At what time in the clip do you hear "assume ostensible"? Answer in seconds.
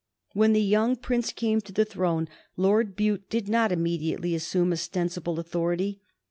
4.33-5.37